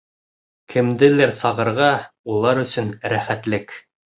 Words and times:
Кемделер 0.73 1.35
сағырға 1.41 1.91
улар 2.37 2.65
өсөн 2.65 2.91
рәхәтлек. 3.15 3.79